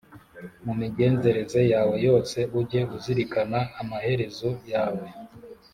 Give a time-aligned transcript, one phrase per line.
[0.65, 5.05] Mu migenzereze yawe yose ujye uzirikana amaherezo yawe,